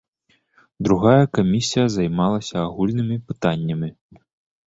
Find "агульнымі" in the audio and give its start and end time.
2.67-3.17